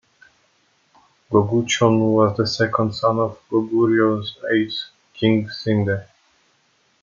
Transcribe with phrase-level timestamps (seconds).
[1.29, 6.07] Gogukcheon was the second son of Goguryeo's eighth king, Sindae.